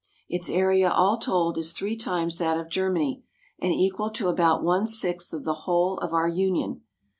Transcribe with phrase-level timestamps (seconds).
[0.27, 3.21] Its area all told is three times that of Germany,
[3.61, 6.81] and equal to about one sixth of the whole of our Union.